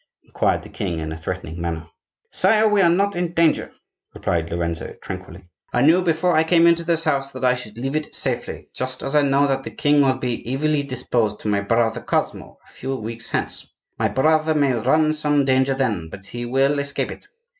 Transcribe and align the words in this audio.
inquired 0.23 0.63
the 0.63 0.69
king, 0.69 0.97
in 0.97 1.11
a 1.11 1.15
threatening 1.17 1.61
manner. 1.61 1.85
"Sire, 2.31 2.67
we 2.67 2.81
are 2.81 2.89
not 2.89 3.15
in 3.15 3.25
any 3.25 3.33
danger," 3.33 3.71
replied 4.15 4.49
Lorenzo, 4.49 4.95
tranquilly. 4.99 5.47
"I 5.71 5.83
knew 5.83 6.01
before 6.01 6.35
I 6.35 6.43
came 6.43 6.65
into 6.65 6.83
this 6.83 7.03
house 7.03 7.31
that 7.33 7.45
I 7.45 7.53
should 7.53 7.77
leave 7.77 7.95
it 7.95 8.15
safely, 8.15 8.69
just 8.73 9.03
as 9.03 9.13
I 9.13 9.21
know 9.21 9.45
that 9.45 9.63
the 9.63 9.69
king 9.69 10.01
will 10.01 10.17
be 10.17 10.55
evilly 10.55 10.81
disposed 10.81 11.37
to 11.41 11.49
my 11.49 11.61
brother 11.61 12.01
Cosmo 12.01 12.57
a 12.67 12.71
few 12.71 12.95
weeks 12.95 13.29
hence. 13.29 13.67
My 13.99 14.07
brother 14.09 14.55
may 14.55 14.73
run 14.73 15.13
some 15.13 15.45
danger 15.45 15.75
then, 15.75 16.09
but 16.09 16.25
he 16.25 16.47
will 16.47 16.79
escape 16.79 17.11
it. 17.11 17.27